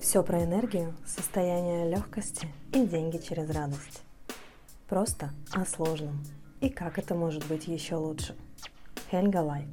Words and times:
Все 0.00 0.22
про 0.22 0.42
энергию, 0.42 0.94
состояние 1.06 1.90
легкости 1.90 2.48
и 2.72 2.86
деньги 2.86 3.18
через 3.18 3.50
радость. 3.50 4.02
Просто 4.88 5.30
о 5.52 5.66
сложном. 5.66 6.24
И 6.62 6.70
как 6.70 6.98
это 6.98 7.14
может 7.14 7.46
быть 7.46 7.68
еще 7.68 7.96
лучше. 7.96 8.34
Хельга 9.10 9.42
Лайт. 9.42 9.68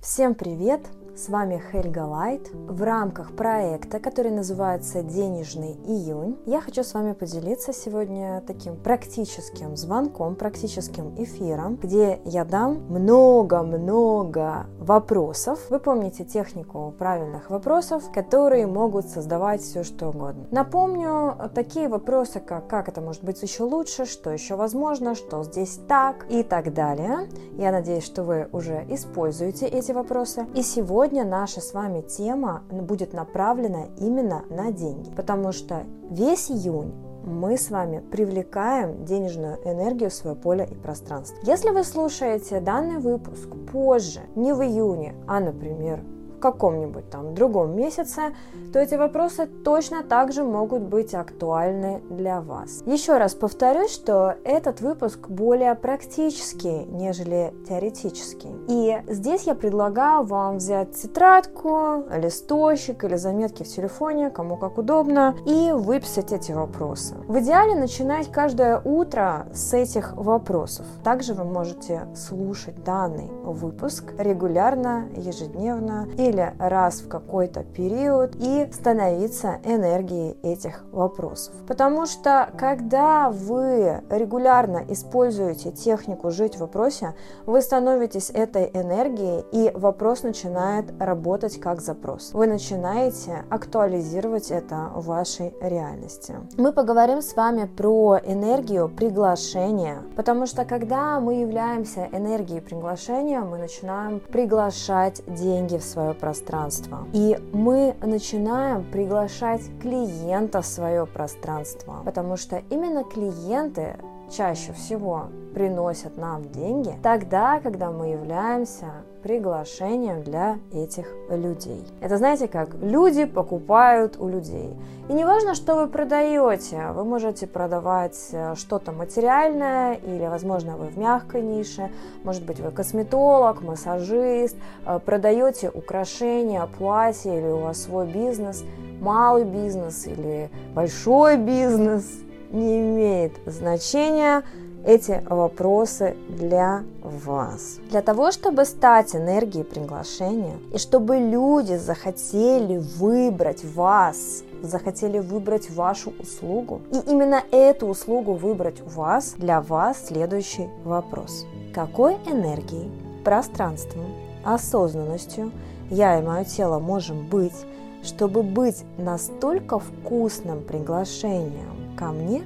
Всем 0.00 0.36
привет! 0.36 0.86
С 1.18 1.28
вами 1.28 1.60
Хельга 1.72 2.06
Лайт. 2.06 2.48
В 2.52 2.80
рамках 2.84 3.34
проекта, 3.34 3.98
который 3.98 4.30
называется 4.30 5.02
«Денежный 5.02 5.72
июнь», 5.84 6.38
я 6.46 6.60
хочу 6.60 6.84
с 6.84 6.94
вами 6.94 7.12
поделиться 7.12 7.72
сегодня 7.72 8.40
таким 8.46 8.76
практическим 8.76 9.76
звонком, 9.76 10.36
практическим 10.36 11.16
эфиром, 11.16 11.74
где 11.74 12.20
я 12.24 12.44
дам 12.44 12.84
много-много 12.88 14.66
вопросов. 14.78 15.58
Вы 15.70 15.80
помните 15.80 16.24
технику 16.24 16.94
правильных 16.96 17.50
вопросов, 17.50 18.04
которые 18.14 18.68
могут 18.68 19.08
создавать 19.08 19.60
все, 19.60 19.82
что 19.82 20.10
угодно. 20.10 20.46
Напомню, 20.52 21.34
такие 21.52 21.88
вопросы, 21.88 22.38
как 22.38 22.68
«Как 22.68 22.88
это 22.88 23.00
может 23.00 23.24
быть 23.24 23.42
еще 23.42 23.64
лучше?», 23.64 24.04
«Что 24.04 24.30
еще 24.30 24.54
возможно?», 24.54 25.16
«Что 25.16 25.42
здесь 25.42 25.80
так?» 25.88 26.26
и 26.30 26.44
так 26.44 26.72
далее. 26.72 27.28
Я 27.56 27.72
надеюсь, 27.72 28.04
что 28.04 28.22
вы 28.22 28.48
уже 28.52 28.86
используете 28.88 29.66
эти 29.66 29.90
вопросы. 29.90 30.46
И 30.54 30.62
сегодня 30.62 31.07
Сегодня 31.08 31.24
наша 31.24 31.62
с 31.62 31.72
вами 31.72 32.02
тема 32.02 32.64
будет 32.70 33.14
направлена 33.14 33.86
именно 33.96 34.44
на 34.50 34.70
деньги, 34.72 35.10
потому 35.16 35.52
что 35.52 35.84
весь 36.10 36.50
июнь 36.50 36.92
мы 37.24 37.56
с 37.56 37.70
вами 37.70 38.00
привлекаем 38.00 39.06
денежную 39.06 39.56
энергию 39.64 40.10
в 40.10 40.12
свое 40.12 40.36
поле 40.36 40.68
и 40.70 40.74
пространство. 40.74 41.38
Если 41.44 41.70
вы 41.70 41.84
слушаете 41.84 42.60
данный 42.60 42.98
выпуск 42.98 43.48
позже, 43.72 44.20
не 44.36 44.52
в 44.52 44.60
июне, 44.62 45.14
а, 45.26 45.40
например, 45.40 46.04
в 46.38 46.40
каком-нибудь 46.40 47.10
там 47.10 47.34
другом 47.34 47.74
месяце, 47.76 48.34
то 48.72 48.78
эти 48.78 48.94
вопросы 48.94 49.46
точно 49.46 50.04
так 50.04 50.32
же 50.32 50.44
могут 50.44 50.82
быть 50.82 51.14
актуальны 51.14 52.00
для 52.10 52.40
вас. 52.40 52.82
Еще 52.86 53.18
раз 53.18 53.34
повторюсь, 53.34 53.92
что 53.92 54.36
этот 54.44 54.80
выпуск 54.80 55.28
более 55.28 55.74
практический, 55.74 56.84
нежели 56.84 57.52
теоретический. 57.68 58.50
И 58.68 59.02
здесь 59.08 59.44
я 59.44 59.54
предлагаю 59.54 60.24
вам 60.24 60.58
взять 60.58 60.92
тетрадку, 60.92 62.04
листочек 62.14 63.02
или 63.02 63.16
заметки 63.16 63.64
в 63.64 63.68
телефоне, 63.68 64.30
кому 64.30 64.56
как 64.56 64.78
удобно, 64.78 65.34
и 65.44 65.72
выписать 65.72 66.32
эти 66.32 66.52
вопросы. 66.52 67.16
В 67.26 67.40
идеале 67.40 67.74
начинать 67.74 68.30
каждое 68.30 68.80
утро 68.84 69.48
с 69.52 69.74
этих 69.74 70.14
вопросов. 70.16 70.86
Также 71.02 71.34
вы 71.34 71.44
можете 71.44 72.06
слушать 72.14 72.84
данный 72.84 73.28
выпуск 73.42 74.14
регулярно, 74.18 75.08
ежедневно 75.16 76.06
и 76.16 76.27
или 76.28 76.54
раз 76.58 77.00
в 77.00 77.08
какой-то 77.08 77.64
период 77.64 78.36
и 78.36 78.68
становиться 78.72 79.58
энергией 79.64 80.36
этих 80.42 80.84
вопросов. 80.92 81.54
Потому 81.66 82.06
что 82.06 82.50
когда 82.56 83.30
вы 83.30 84.02
регулярно 84.10 84.84
используете 84.88 85.70
технику 85.70 86.30
«жить 86.30 86.56
в 86.56 86.60
вопросе», 86.60 87.14
вы 87.46 87.60
становитесь 87.62 88.30
этой 88.30 88.70
энергией, 88.74 89.44
и 89.52 89.70
вопрос 89.74 90.22
начинает 90.22 90.86
работать 91.00 91.60
как 91.60 91.80
запрос. 91.80 92.32
Вы 92.32 92.46
начинаете 92.46 93.44
актуализировать 93.50 94.50
это 94.50 94.90
в 94.94 95.06
вашей 95.06 95.54
реальности. 95.60 96.36
Мы 96.56 96.72
поговорим 96.72 97.22
с 97.22 97.34
вами 97.34 97.64
про 97.64 98.18
энергию 98.24 98.88
приглашения, 98.88 100.02
потому 100.16 100.46
что 100.46 100.64
когда 100.64 101.20
мы 101.20 101.40
являемся 101.40 102.08
энергией 102.12 102.60
приглашения, 102.60 103.40
мы 103.40 103.58
начинаем 103.58 104.20
приглашать 104.20 105.22
деньги 105.26 105.76
в 105.76 105.84
свое 105.84 106.14
пространство. 106.18 107.06
И 107.12 107.38
мы 107.52 107.94
начинаем 108.02 108.84
приглашать 108.84 109.62
клиента 109.80 110.62
в 110.62 110.66
свое 110.66 111.06
пространство, 111.06 112.02
потому 112.04 112.36
что 112.36 112.62
именно 112.70 113.04
клиенты 113.04 113.96
чаще 114.30 114.72
всего 114.72 115.28
приносят 115.54 116.16
нам 116.16 116.44
деньги 116.50 116.94
тогда, 117.02 117.60
когда 117.60 117.90
мы 117.90 118.08
являемся 118.08 118.86
приглашением 119.22 120.22
для 120.22 120.58
этих 120.72 121.06
людей. 121.30 121.84
Это 122.00 122.16
знаете 122.18 122.48
как? 122.48 122.74
Люди 122.80 123.24
покупают 123.24 124.16
у 124.18 124.28
людей. 124.28 124.70
И 125.08 125.12
не 125.12 125.24
важно, 125.24 125.54
что 125.54 125.74
вы 125.74 125.86
продаете, 125.86 126.90
вы 126.92 127.04
можете 127.04 127.46
продавать 127.46 128.18
э, 128.32 128.54
что-то 128.56 128.92
материальное 128.92 129.94
или, 129.94 130.26
возможно, 130.26 130.76
вы 130.76 130.86
в 130.86 130.98
мягкой 130.98 131.42
нише, 131.42 131.90
может 132.24 132.44
быть, 132.44 132.60
вы 132.60 132.70
косметолог, 132.70 133.62
массажист, 133.62 134.56
э, 134.86 134.98
продаете 135.04 135.70
украшения, 135.70 136.66
платья 136.78 137.32
или 137.32 137.46
у 137.46 137.58
вас 137.58 137.82
свой 137.82 138.06
бизнес, 138.06 138.64
малый 139.00 139.44
бизнес 139.44 140.06
или 140.06 140.50
большой 140.74 141.36
бизнес– 141.36 142.04
не 142.50 142.80
имеет 142.80 143.32
значения 143.46 144.42
эти 144.84 145.22
вопросы 145.28 146.16
для 146.28 146.82
вас. 147.02 147.78
Для 147.90 148.02
того, 148.02 148.30
чтобы 148.30 148.64
стать 148.64 149.14
энергией 149.14 149.64
приглашения 149.64 150.56
и 150.72 150.78
чтобы 150.78 151.18
люди 151.18 151.76
захотели 151.76 152.78
выбрать 152.78 153.64
вас, 153.64 154.42
захотели 154.62 155.18
выбрать 155.18 155.70
вашу 155.70 156.12
услугу, 156.18 156.80
и 156.92 157.10
именно 157.10 157.42
эту 157.50 157.86
услугу 157.86 158.34
выбрать 158.34 158.80
у 158.80 158.88
вас, 158.88 159.34
для 159.36 159.60
вас 159.60 160.06
следующий 160.06 160.68
вопрос. 160.84 161.46
Какой 161.74 162.14
энергией, 162.26 162.90
пространством, 163.24 164.06
осознанностью 164.44 165.52
я 165.90 166.18
и 166.18 166.22
мое 166.22 166.44
тело 166.44 166.78
можем 166.78 167.26
быть, 167.28 167.54
чтобы 168.02 168.42
быть 168.42 168.84
настолько 168.96 169.78
вкусным 169.78 170.62
приглашением 170.62 171.96
ко 171.96 172.06
мне, 172.06 172.44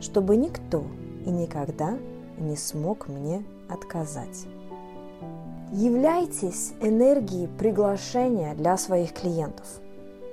чтобы 0.00 0.36
никто 0.36 0.84
и 1.26 1.30
никогда 1.30 1.98
не 2.38 2.56
смог 2.56 3.08
мне 3.08 3.44
отказать. 3.68 4.46
Являйтесь 5.72 6.72
энергией 6.80 7.48
приглашения 7.58 8.54
для 8.54 8.78
своих 8.78 9.12
клиентов– 9.12 9.66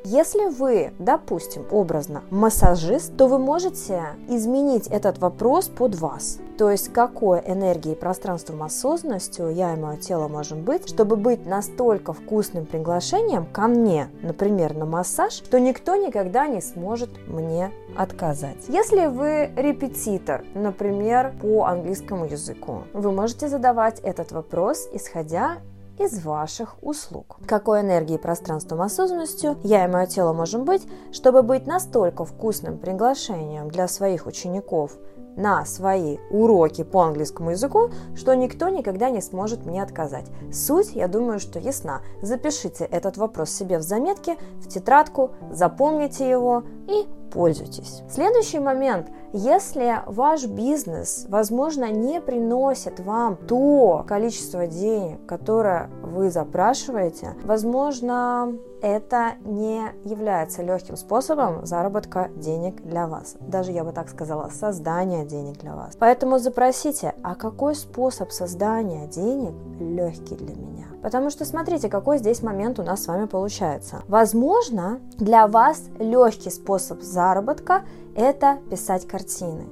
если 0.04 0.50
вы, 0.50 0.94
допустим, 1.00 1.66
образно 1.72 2.24
массажист, 2.30 3.16
то 3.16 3.28
вы 3.28 3.40
можете 3.40 4.02
изменить 4.28 4.88
этот 4.88 5.18
вопрос 5.20 5.70
под 5.70 5.96
вас. 5.96 6.40
То 6.58 6.70
есть, 6.70 6.94
какой 6.94 7.40
энергией, 7.40 7.96
пространством, 7.96 8.64
осознанностью 8.64 9.50
я 9.50 9.74
и 9.74 9.80
мое 9.80 9.98
тело 9.98 10.28
можем 10.28 10.64
быть, 10.64 10.88
чтобы 10.88 11.16
быть 11.16 11.46
настолько 11.46 12.14
вкусным 12.14 12.66
приглашением 12.66 13.46
ко 13.46 13.68
мне, 13.68 14.10
например, 14.22 14.76
на 14.76 14.86
массаж, 14.86 15.34
что 15.34 15.60
никто 15.60 15.96
никогда 15.96 16.48
не 16.48 16.62
сможет 16.62 17.10
мне 17.28 17.72
отказать. 17.98 18.58
Если 18.68 19.08
вы 19.08 19.52
репетитор, 19.56 20.44
например, 20.54 21.34
по 21.42 21.66
английскому 21.66 22.26
языку, 22.26 22.84
вы 22.94 23.12
можете 23.12 23.48
задавать 23.48 24.00
этот 24.02 24.32
вопрос, 24.32 24.88
исходя 24.94 25.58
из 25.98 26.24
ваших 26.24 26.76
услуг. 26.82 27.38
Какой 27.46 27.82
энергией, 27.82 28.18
пространством, 28.18 28.82
осознанностью 28.82 29.58
я 29.64 29.86
и 29.86 29.88
мое 29.88 30.06
тело 30.08 30.34
можем 30.34 30.66
быть, 30.66 30.88
чтобы 31.12 31.44
быть 31.44 31.68
настолько 31.68 32.26
вкусным 32.26 32.78
приглашением 32.78 33.70
для 33.70 33.88
своих 33.88 34.26
учеников 34.26 34.98
на 35.36 35.66
свои 35.66 36.18
уроки 36.30 36.84
по 36.84 37.02
английскому 37.02 37.52
языку, 37.52 37.90
что 38.16 38.36
никто 38.36 38.70
никогда 38.70 39.10
не 39.10 39.22
сможет 39.22 39.66
мне 39.66 39.82
отказать. 39.82 40.28
Суть, 40.52 40.94
я 40.94 41.08
думаю, 41.08 41.40
что 41.40 41.60
ясна. 41.60 42.02
Запишите 42.22 42.86
этот 42.86 43.18
вопрос 43.18 43.50
себе 43.50 43.80
в 43.80 43.82
заметке, 43.82 44.38
в 44.60 44.68
тетрадку, 44.68 45.32
запомните 45.52 46.30
его 46.30 46.64
и 46.88 47.08
пользуйтесь. 47.32 48.04
Следующий 48.10 48.60
момент. 48.60 49.10
Если 49.34 50.02
ваш 50.06 50.46
бизнес, 50.46 51.26
возможно, 51.28 51.90
не 51.92 52.22
приносит 52.22 53.00
вам 53.00 53.36
то 53.36 54.06
количество 54.08 54.68
денег, 54.68 55.26
которое 55.26 55.90
вы 56.04 56.30
запрашиваете, 56.30 57.36
возможно, 57.44 58.54
это 58.84 59.34
не 59.44 59.82
является 60.04 60.62
легким 60.62 60.98
способом 60.98 61.66
заработка 61.66 62.30
денег 62.36 62.84
для 62.84 63.08
вас. 63.08 63.36
Даже, 63.40 63.72
я 63.72 63.84
бы 63.84 63.92
так 63.92 64.10
сказала, 64.10 64.50
создания 64.50 65.26
денег 65.26 65.58
для 65.58 65.74
вас. 65.74 65.96
Поэтому 65.98 66.38
запросите, 66.38 67.16
а 67.24 67.34
какой 67.34 67.74
способ 67.76 68.32
создания 68.32 69.08
денег 69.08 69.54
легкий 69.80 70.36
для 70.36 70.54
меня? 70.56 70.88
Потому 71.02 71.30
что 71.30 71.44
смотрите, 71.44 71.90
какой 71.90 72.18
здесь 72.18 72.42
момент 72.44 72.80
у 72.80 72.84
нас 72.84 73.04
с 73.04 73.08
вами 73.08 73.26
получается. 73.26 74.04
Возможно, 74.08 75.00
для 75.18 75.48
вас 75.48 75.84
легкий 76.00 76.50
способ 76.50 76.73
заработка– 76.80 77.84
это 78.16 78.60
писать 78.70 79.08
картины. 79.08 79.66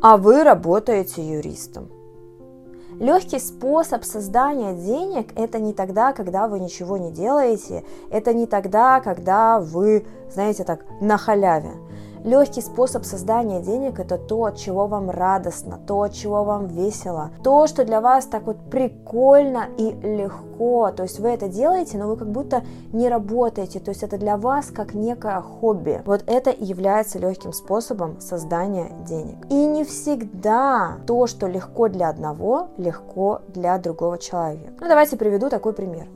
А 0.00 0.16
вы 0.16 0.42
работаете 0.42 1.22
юристом. 1.22 1.88
Легкий 2.98 3.38
способ 3.38 4.04
создания 4.04 4.74
денег– 4.74 5.32
это 5.36 5.58
не 5.58 5.72
тогда, 5.72 6.12
когда 6.12 6.46
вы 6.46 6.60
ничего 6.60 6.98
не 6.98 7.10
делаете, 7.10 7.84
это 8.10 8.34
не 8.34 8.46
тогда, 8.46 9.00
когда 9.00 9.60
вы, 9.60 10.06
знаете, 10.30 10.64
так, 10.64 10.84
на 11.00 11.16
халяве. 11.16 11.72
Легкий 12.24 12.60
способ 12.60 13.04
создания 13.04 13.60
денег– 13.60 13.98
это 14.00 14.16
то, 14.16 14.44
от 14.44 14.56
чего 14.56 14.86
вам 14.86 15.10
радостно, 15.10 15.80
то, 15.86 16.02
от 16.02 16.12
чего 16.12 16.44
вам 16.44 16.68
весело, 16.68 17.30
то, 17.42 17.66
что 17.66 17.84
для 17.84 18.00
вас 18.00 18.26
так 18.26 18.44
вот 18.44 18.58
прикольно 18.70 19.64
и 19.76 19.90
легко. 19.90 20.92
То 20.92 21.02
есть 21.02 21.18
вы 21.18 21.30
это 21.30 21.48
делаете, 21.48 21.98
но 21.98 22.06
вы 22.06 22.16
как 22.16 22.30
будто 22.30 22.62
не 22.92 23.08
работаете. 23.08 23.80
То 23.80 23.90
есть 23.90 24.04
это 24.04 24.18
для 24.18 24.36
вас 24.36 24.66
как 24.66 24.94
некое 24.94 25.40
хобби. 25.40 26.00
Вот 26.06 26.22
это 26.28 26.50
и 26.50 26.64
является 26.64 27.18
легким 27.18 27.52
способом 27.52 28.20
создания 28.20 28.92
денег. 29.04 29.38
И 29.50 29.66
не 29.66 29.82
всегда 29.82 30.98
то, 31.08 31.26
что 31.26 31.48
легко 31.48 31.88
для 31.88 32.08
одного, 32.08 32.68
легко 32.76 33.40
для 33.48 33.76
другого 33.78 34.16
человека. 34.18 34.72
Ну 34.80 34.86
давайте 34.86 35.16
приведу 35.16 35.50
такой 35.50 35.72
пример. 35.72 36.06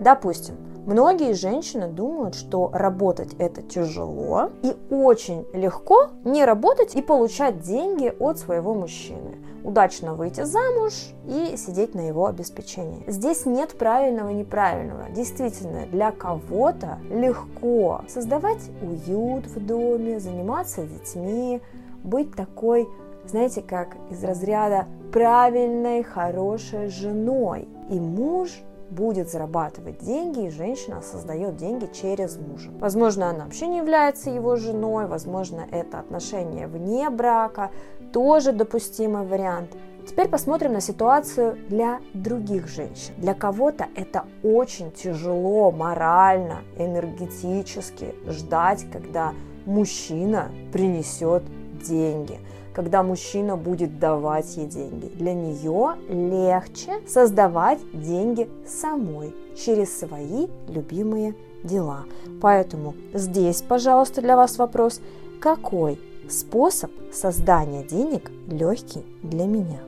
Допустим, 0.00 0.56
Многие 0.86 1.32
женщины 1.32 1.88
думают, 1.88 2.36
что 2.36 2.70
работать 2.72 3.34
это 3.40 3.60
тяжело 3.60 4.50
и 4.62 4.72
очень 4.88 5.44
легко 5.52 6.10
не 6.22 6.44
работать 6.44 6.94
и 6.94 7.02
получать 7.02 7.58
деньги 7.58 8.14
от 8.20 8.38
своего 8.38 8.72
мужчины. 8.72 9.36
Удачно 9.64 10.14
выйти 10.14 10.42
замуж 10.42 10.92
и 11.26 11.56
сидеть 11.56 11.96
на 11.96 12.06
его 12.06 12.26
обеспечении. 12.26 13.02
Здесь 13.08 13.46
нет 13.46 13.76
правильного 13.76 14.30
и 14.30 14.34
неправильного. 14.34 15.10
Действительно, 15.10 15.86
для 15.86 16.12
кого-то 16.12 17.00
легко 17.10 18.02
создавать 18.06 18.70
уют 18.80 19.46
в 19.46 19.66
доме, 19.66 20.20
заниматься 20.20 20.84
детьми, 20.84 21.60
быть 22.04 22.32
такой, 22.36 22.88
знаете, 23.26 23.60
как 23.60 23.96
из 24.08 24.22
разряда 24.22 24.86
правильной, 25.12 26.04
хорошей 26.04 26.90
женой. 26.90 27.66
И 27.90 27.98
муж 27.98 28.50
будет 28.90 29.30
зарабатывать 29.30 29.98
деньги, 29.98 30.46
и 30.46 30.50
женщина 30.50 31.02
создает 31.02 31.56
деньги 31.56 31.86
через 31.92 32.36
мужа. 32.36 32.70
Возможно, 32.78 33.30
она 33.30 33.44
вообще 33.44 33.66
не 33.66 33.78
является 33.78 34.30
его 34.30 34.56
женой, 34.56 35.06
возможно, 35.06 35.66
это 35.70 35.98
отношение 35.98 36.66
вне 36.66 37.10
брака, 37.10 37.70
тоже 38.12 38.52
допустимый 38.52 39.26
вариант. 39.26 39.76
Теперь 40.08 40.28
посмотрим 40.28 40.72
на 40.72 40.80
ситуацию 40.80 41.58
для 41.68 42.00
других 42.14 42.68
женщин. 42.68 43.14
Для 43.18 43.34
кого-то 43.34 43.88
это 43.96 44.24
очень 44.44 44.92
тяжело 44.92 45.72
морально, 45.72 46.60
энергетически 46.78 48.14
ждать, 48.28 48.86
когда 48.92 49.32
мужчина 49.64 50.52
принесет 50.72 51.42
деньги 51.82 52.38
когда 52.76 53.02
мужчина 53.02 53.56
будет 53.56 53.98
давать 53.98 54.58
ей 54.58 54.66
деньги. 54.66 55.06
Для 55.06 55.32
нее 55.32 55.94
легче 56.10 57.00
создавать 57.08 57.78
деньги 57.94 58.50
самой 58.66 59.34
через 59.56 59.98
свои 59.98 60.46
любимые 60.68 61.34
дела. 61.64 62.04
Поэтому 62.42 62.94
здесь, 63.14 63.62
пожалуйста, 63.62 64.20
для 64.20 64.36
вас 64.36 64.58
вопрос, 64.58 65.00
какой 65.40 65.98
способ 66.28 66.90
создания 67.10 67.82
денег 67.82 68.30
легкий 68.46 69.06
для 69.22 69.46
меня? 69.46 69.80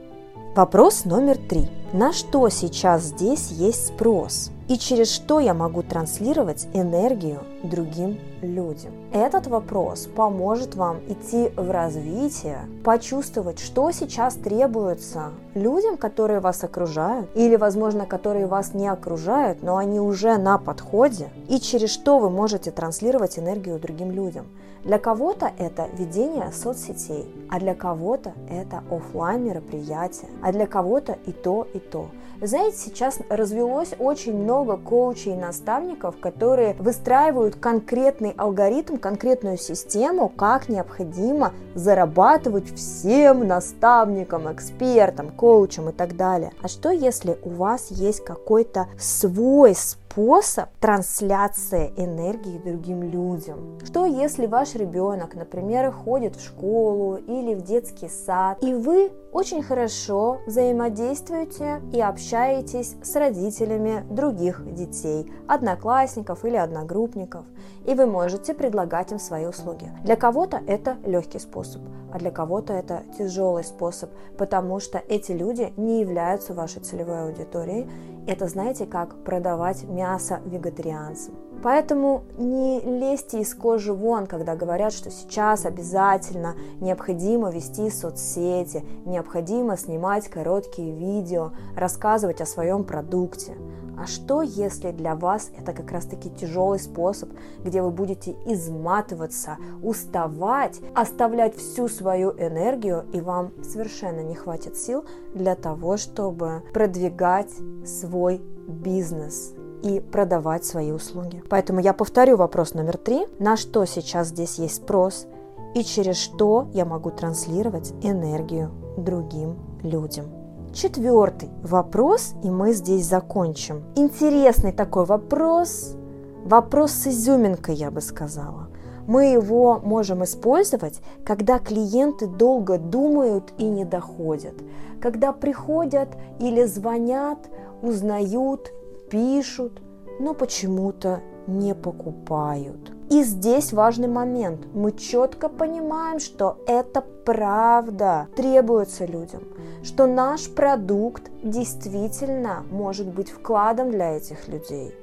Вопрос 0.56 1.04
номер 1.04 1.36
три. 1.36 1.68
На 1.92 2.14
что 2.14 2.48
сейчас 2.48 3.02
здесь 3.02 3.50
есть 3.50 3.88
спрос? 3.88 4.50
И 4.68 4.76
через 4.76 5.10
что 5.10 5.40
я 5.40 5.54
могу 5.54 5.82
транслировать 5.82 6.68
энергию 6.74 7.40
другим 7.62 8.18
людям. 8.42 8.92
Этот 9.12 9.46
вопрос 9.46 10.06
поможет 10.14 10.74
вам 10.74 10.98
идти 11.08 11.50
в 11.56 11.70
развитие, 11.70 12.60
почувствовать, 12.84 13.58
что 13.58 13.90
сейчас 13.90 14.34
требуется 14.34 15.30
людям, 15.54 15.96
которые 15.96 16.40
вас 16.40 16.62
окружают, 16.62 17.28
или, 17.34 17.56
возможно, 17.56 18.06
которые 18.06 18.46
вас 18.46 18.74
не 18.74 18.86
окружают, 18.86 19.62
но 19.62 19.76
они 19.76 20.00
уже 20.00 20.36
на 20.36 20.58
подходе, 20.58 21.30
и 21.48 21.58
через 21.58 21.90
что 21.90 22.18
вы 22.18 22.30
можете 22.30 22.70
транслировать 22.70 23.38
энергию 23.38 23.78
другим 23.78 24.10
людям. 24.10 24.46
Для 24.84 24.98
кого-то 24.98 25.50
это 25.58 25.88
ведение 25.98 26.52
соцсетей, 26.52 27.26
а 27.50 27.58
для 27.58 27.74
кого-то 27.74 28.32
это 28.48 28.82
офлайн 28.90 29.44
мероприятия, 29.44 30.28
а 30.42 30.52
для 30.52 30.66
кого-то 30.66 31.18
и 31.26 31.32
то, 31.32 31.66
и 31.74 31.78
то. 31.78 32.08
Знаете, 32.40 32.76
сейчас 32.76 33.18
развелось 33.28 33.94
очень 33.98 34.36
много 34.36 34.76
коучей 34.76 35.32
и 35.32 35.36
наставников, 35.36 36.20
которые 36.20 36.74
выстраивают 36.74 37.56
конкретный 37.56 38.32
алгоритм, 38.36 38.96
конкретную 38.96 39.58
систему, 39.58 40.28
как 40.28 40.68
необходимо 40.68 41.52
зарабатывать 41.74 42.72
всем 42.72 43.44
наставникам, 43.44 44.52
экспертам, 44.52 45.30
коучам 45.30 45.88
и 45.88 45.92
так 45.92 46.16
далее. 46.16 46.52
А 46.62 46.68
что 46.68 46.90
если 46.90 47.36
у 47.42 47.50
вас 47.50 47.90
есть 47.90 48.24
какой-то 48.24 48.86
свой 48.98 49.74
способ 49.74 50.07
способ 50.10 50.70
трансляции 50.80 51.92
энергии 51.96 52.58
другим 52.58 53.02
людям. 53.02 53.78
Что 53.84 54.06
если 54.06 54.46
ваш 54.46 54.74
ребенок, 54.74 55.34
например, 55.34 55.92
ходит 55.92 56.36
в 56.36 56.44
школу 56.44 57.16
или 57.16 57.54
в 57.54 57.62
детский 57.62 58.08
сад, 58.08 58.58
и 58.62 58.74
вы 58.74 59.12
очень 59.32 59.62
хорошо 59.62 60.38
взаимодействуете 60.46 61.82
и 61.92 62.00
общаетесь 62.00 62.96
с 63.02 63.14
родителями 63.16 64.04
других 64.10 64.62
детей, 64.74 65.30
одноклассников 65.46 66.44
или 66.44 66.56
одногруппников, 66.56 67.44
и 67.86 67.94
вы 67.94 68.06
можете 68.06 68.54
предлагать 68.54 69.12
им 69.12 69.18
свои 69.18 69.46
услуги. 69.46 69.90
Для 70.04 70.16
кого-то 70.16 70.60
это 70.66 70.96
легкий 71.04 71.38
способ, 71.38 71.82
а 72.12 72.18
для 72.18 72.30
кого-то 72.30 72.72
это 72.72 73.02
тяжелый 73.18 73.64
способ, 73.64 74.10
потому 74.38 74.80
что 74.80 74.98
эти 74.98 75.32
люди 75.32 75.72
не 75.76 76.00
являются 76.00 76.54
вашей 76.54 76.80
целевой 76.80 77.24
аудиторией. 77.24 77.88
Это, 78.28 78.46
знаете, 78.46 78.84
как 78.84 79.24
продавать 79.24 79.84
мясо 79.84 80.42
вегетарианцам. 80.44 81.34
Поэтому 81.62 82.24
не 82.36 82.78
лезьте 82.80 83.40
из 83.40 83.54
кожи 83.54 83.94
вон, 83.94 84.26
когда 84.26 84.54
говорят, 84.54 84.92
что 84.92 85.10
сейчас 85.10 85.64
обязательно 85.64 86.54
необходимо 86.78 87.50
вести 87.50 87.88
соцсети, 87.88 88.84
необходимо 89.06 89.78
снимать 89.78 90.28
короткие 90.28 90.94
видео, 90.94 91.52
рассказывать 91.74 92.42
о 92.42 92.46
своем 92.46 92.84
продукте. 92.84 93.56
А 94.00 94.06
что, 94.06 94.42
если 94.42 94.92
для 94.92 95.16
вас 95.16 95.50
это 95.58 95.72
как 95.72 95.90
раз-таки 95.90 96.30
тяжелый 96.30 96.78
способ, 96.78 97.30
где 97.64 97.82
вы 97.82 97.90
будете 97.90 98.36
изматываться, 98.46 99.56
уставать, 99.82 100.80
оставлять 100.94 101.56
всю 101.56 101.88
свою 101.88 102.30
энергию, 102.32 103.04
и 103.12 103.20
вам 103.20 103.52
совершенно 103.62 104.20
не 104.20 104.34
хватит 104.34 104.76
сил 104.76 105.04
для 105.34 105.56
того, 105.56 105.96
чтобы 105.96 106.62
продвигать 106.72 107.50
свой 107.84 108.40
бизнес, 108.68 109.54
и 109.82 110.00
продавать 110.00 110.64
свои 110.64 110.90
услуги. 110.90 111.42
Поэтому 111.48 111.80
я 111.80 111.92
повторю 111.92 112.36
вопрос 112.36 112.74
номер 112.74 112.96
три. 112.96 113.26
На 113.38 113.56
что 113.56 113.84
сейчас 113.84 114.28
здесь 114.28 114.58
есть 114.58 114.76
спрос 114.76 115.26
и 115.74 115.84
через 115.84 116.16
что 116.16 116.68
я 116.72 116.84
могу 116.84 117.10
транслировать 117.10 117.92
энергию 118.02 118.72
другим 118.96 119.56
людям? 119.82 120.47
Четвертый 120.74 121.48
вопрос, 121.62 122.34
и 122.44 122.50
мы 122.50 122.72
здесь 122.72 123.06
закончим. 123.06 123.82
Интересный 123.96 124.72
такой 124.72 125.06
вопрос, 125.06 125.96
вопрос 126.44 126.92
с 126.92 127.06
изюминкой, 127.06 127.74
я 127.74 127.90
бы 127.90 128.00
сказала. 128.00 128.68
Мы 129.06 129.32
его 129.32 129.80
можем 129.82 130.22
использовать, 130.22 131.00
когда 131.24 131.58
клиенты 131.58 132.26
долго 132.26 132.78
думают 132.78 133.54
и 133.56 133.64
не 133.64 133.86
доходят, 133.86 134.54
когда 135.00 135.32
приходят 135.32 136.10
или 136.38 136.64
звонят, 136.64 137.38
узнают 137.80 138.70
пишут, 139.10 139.80
но 140.20 140.34
почему-то 140.34 141.22
не 141.46 141.74
покупают. 141.74 142.92
И 143.10 143.22
здесь 143.22 143.72
важный 143.72 144.08
момент. 144.08 144.66
Мы 144.74 144.92
четко 144.92 145.48
понимаем, 145.48 146.20
что 146.20 146.58
это 146.66 147.00
правда 147.24 148.28
требуется 148.36 149.06
людям, 149.06 149.44
что 149.82 150.06
наш 150.06 150.50
продукт 150.50 151.30
действительно 151.42 152.64
может 152.70 153.06
быть 153.06 153.30
вкладом 153.30 153.90
для 153.90 154.16
этих 154.16 154.46
людей. 154.48 154.94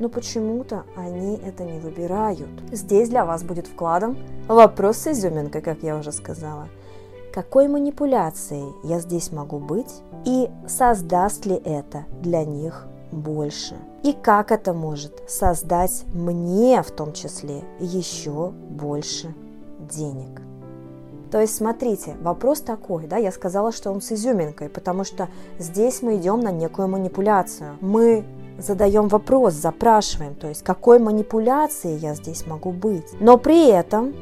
Но 0.00 0.08
почему-то 0.08 0.84
они 0.96 1.36
это 1.36 1.62
не 1.62 1.78
выбирают. 1.78 2.50
Здесь 2.72 3.08
для 3.08 3.24
вас 3.24 3.44
будет 3.44 3.68
вкладом 3.68 4.16
вопрос 4.48 4.96
с 4.96 5.08
изюминкой, 5.08 5.62
как 5.62 5.84
я 5.84 5.96
уже 5.96 6.10
сказала. 6.10 6.66
Какой 7.32 7.68
манипуляцией 7.68 8.74
я 8.82 8.98
здесь 8.98 9.30
могу 9.30 9.58
быть 9.58 10.02
и 10.24 10.50
создаст 10.66 11.46
ли 11.46 11.54
это 11.54 12.06
для 12.20 12.44
них 12.44 12.88
больше. 13.12 13.76
И 14.02 14.12
как 14.12 14.50
это 14.50 14.72
может 14.72 15.22
создать 15.28 16.04
мне 16.12 16.82
в 16.82 16.90
том 16.90 17.12
числе 17.12 17.62
еще 17.78 18.48
больше 18.50 19.34
денег. 19.78 20.42
То 21.30 21.40
есть, 21.40 21.56
смотрите, 21.56 22.14
вопрос 22.20 22.60
такой, 22.60 23.06
да, 23.06 23.16
я 23.16 23.32
сказала, 23.32 23.72
что 23.72 23.90
он 23.90 24.02
с 24.02 24.12
изюминкой, 24.12 24.68
потому 24.68 25.04
что 25.04 25.28
здесь 25.58 26.02
мы 26.02 26.16
идем 26.16 26.40
на 26.40 26.50
некую 26.50 26.88
манипуляцию. 26.88 27.78
Мы 27.80 28.24
задаем 28.58 29.08
вопрос, 29.08 29.54
запрашиваем, 29.54 30.34
то 30.34 30.48
есть 30.48 30.62
какой 30.62 30.98
манипуляцией 30.98 31.96
я 31.96 32.14
здесь 32.14 32.46
могу 32.46 32.70
быть. 32.70 33.06
Но 33.18 33.38
при 33.38 33.68
этом 33.70 34.14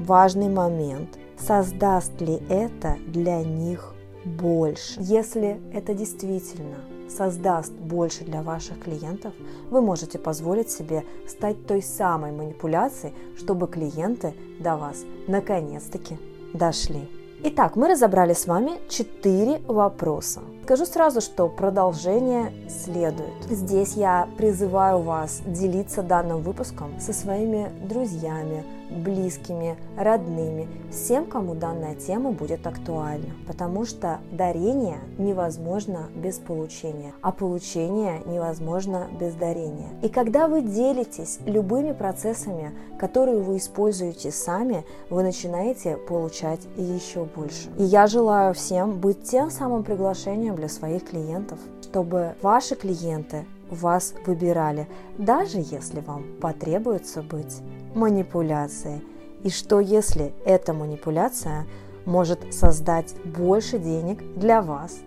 важный 0.00 0.50
момент, 0.50 1.18
создаст 1.38 2.20
ли 2.20 2.42
это 2.50 2.96
для 3.06 3.42
них 3.42 3.94
больше. 4.26 5.00
Если 5.00 5.58
это 5.72 5.94
действительно 5.94 6.76
создаст 7.10 7.72
больше 7.72 8.24
для 8.24 8.42
ваших 8.42 8.80
клиентов, 8.80 9.34
вы 9.70 9.80
можете 9.80 10.18
позволить 10.18 10.70
себе 10.70 11.04
стать 11.26 11.66
той 11.66 11.82
самой 11.82 12.32
манипуляцией, 12.32 13.14
чтобы 13.36 13.66
клиенты 13.68 14.34
до 14.60 14.76
вас 14.76 15.04
наконец-таки 15.26 16.18
дошли. 16.54 17.08
Итак, 17.42 17.74
мы 17.74 17.88
разобрали 17.88 18.34
с 18.34 18.46
вами 18.46 18.72
четыре 18.88 19.62
вопроса. 19.66 20.40
Скажу 20.64 20.84
сразу, 20.84 21.20
что 21.20 21.48
продолжение 21.48 22.52
следует. 22.68 23.32
Здесь 23.48 23.94
я 23.94 24.28
призываю 24.36 25.00
вас 25.00 25.40
делиться 25.46 26.02
данным 26.02 26.42
выпуском 26.42 27.00
со 27.00 27.12
своими 27.12 27.72
друзьями, 27.82 28.62
близкими, 28.90 29.76
родными, 29.96 30.68
всем, 30.90 31.26
кому 31.26 31.54
данная 31.54 31.94
тема 31.94 32.32
будет 32.32 32.66
актуальна. 32.66 33.34
Потому 33.46 33.84
что 33.84 34.20
дарение 34.32 34.98
невозможно 35.18 36.08
без 36.14 36.38
получения, 36.38 37.12
а 37.22 37.32
получение 37.32 38.22
невозможно 38.26 39.08
без 39.18 39.34
дарения. 39.34 39.88
И 40.02 40.08
когда 40.08 40.48
вы 40.48 40.62
делитесь 40.62 41.38
любыми 41.46 41.92
процессами, 41.92 42.72
которые 42.98 43.40
вы 43.40 43.56
используете 43.56 44.30
сами, 44.30 44.84
вы 45.08 45.22
начинаете 45.22 45.96
получать 45.96 46.60
еще 46.76 47.24
больше. 47.24 47.68
И 47.78 47.84
я 47.84 48.06
желаю 48.06 48.54
всем 48.54 48.98
быть 48.98 49.22
тем 49.24 49.50
самым 49.50 49.84
приглашением 49.84 50.56
для 50.56 50.68
своих 50.68 51.08
клиентов, 51.08 51.58
чтобы 51.82 52.34
ваши 52.42 52.74
клиенты 52.74 53.44
вас 53.70 54.14
выбирали, 54.26 54.88
даже 55.18 55.58
если 55.58 56.00
вам 56.00 56.24
потребуется 56.40 57.22
быть 57.22 57.60
манипуляцией. 57.94 59.02
И 59.42 59.50
что 59.50 59.80
если 59.80 60.34
эта 60.44 60.74
манипуляция 60.74 61.66
может 62.04 62.52
создать 62.52 63.14
больше 63.24 63.78
денег 63.78 64.22
для 64.36 64.62
вас 64.62 64.98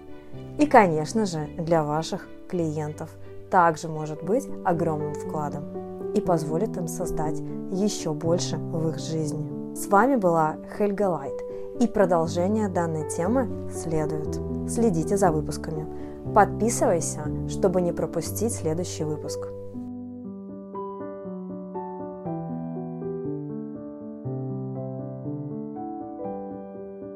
и, 0.58 0.66
конечно 0.66 1.26
же, 1.26 1.48
для 1.58 1.84
ваших 1.84 2.28
клиентов 2.50 3.10
также 3.50 3.88
может 3.88 4.24
быть 4.24 4.48
огромным 4.66 5.14
вкладом 5.14 6.12
и 6.14 6.22
позволит 6.22 6.76
им 6.78 6.88
создать 6.88 7.40
еще 7.72 8.14
больше 8.14 8.58
в 8.58 8.90
их 8.90 9.00
жизни. 9.00 9.76
С 9.76 9.88
вами 9.88 10.16
была 10.16 10.58
Хельга 10.78 11.10
Лайт, 11.10 11.34
и 11.80 11.88
продолжение 11.88 12.68
данной 12.68 13.10
темы 13.10 13.50
следует. 13.72 14.40
Следите 14.70 15.18
за 15.18 15.32
выпусками. 15.32 15.88
Подписывайся, 16.34 17.26
чтобы 17.50 17.82
не 17.82 17.92
пропустить 17.92 18.54
следующий 18.54 19.04
выпуск. 19.04 19.40